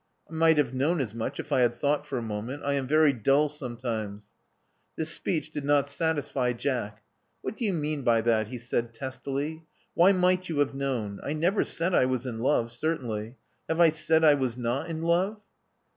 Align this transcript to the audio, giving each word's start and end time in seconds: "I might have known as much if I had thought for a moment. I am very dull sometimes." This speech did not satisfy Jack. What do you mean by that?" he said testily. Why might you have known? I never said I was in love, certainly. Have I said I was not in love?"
"I 0.27 0.33
might 0.33 0.57
have 0.57 0.73
known 0.73 0.99
as 0.99 1.13
much 1.13 1.39
if 1.39 1.51
I 1.51 1.59
had 1.59 1.75
thought 1.75 2.07
for 2.07 2.17
a 2.17 2.23
moment. 2.23 2.63
I 2.65 2.73
am 2.73 2.87
very 2.87 3.13
dull 3.13 3.49
sometimes." 3.49 4.29
This 4.95 5.11
speech 5.11 5.51
did 5.51 5.63
not 5.63 5.91
satisfy 5.91 6.53
Jack. 6.53 7.03
What 7.43 7.55
do 7.55 7.65
you 7.65 7.73
mean 7.73 8.01
by 8.01 8.21
that?" 8.21 8.47
he 8.47 8.57
said 8.57 8.95
testily. 8.95 9.61
Why 9.93 10.11
might 10.11 10.49
you 10.49 10.57
have 10.57 10.73
known? 10.73 11.19
I 11.21 11.33
never 11.33 11.63
said 11.63 11.93
I 11.93 12.05
was 12.07 12.25
in 12.25 12.39
love, 12.39 12.71
certainly. 12.71 13.35
Have 13.69 13.79
I 13.79 13.91
said 13.91 14.23
I 14.23 14.33
was 14.33 14.57
not 14.57 14.89
in 14.89 15.03
love?" 15.03 15.39